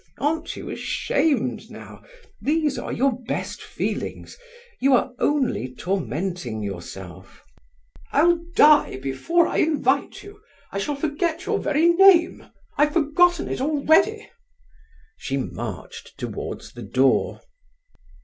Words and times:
Aren't 0.17 0.55
you 0.55 0.71
ashamed 0.71 1.69
now? 1.69 2.01
These 2.41 2.79
are 2.79 2.91
your 2.91 3.21
best 3.21 3.61
feelings; 3.61 4.35
you 4.79 4.95
are 4.95 5.11
only 5.19 5.75
tormenting 5.75 6.63
yourself." 6.63 7.43
"I'll 8.11 8.39
die 8.55 8.97
before 8.97 9.45
I 9.47 9.57
invite 9.57 10.23
you! 10.23 10.41
I 10.71 10.79
shall 10.79 10.95
forget 10.95 11.45
your 11.45 11.59
very 11.59 11.89
name! 11.89 12.47
I've 12.79 12.93
forgotten 12.93 13.47
it 13.47 13.61
already!" 13.61 14.27
She 15.17 15.37
marched 15.37 16.17
towards 16.17 16.73
the 16.73 16.81
door. 16.81 17.39